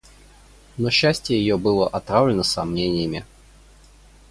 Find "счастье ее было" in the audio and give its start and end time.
0.89-1.87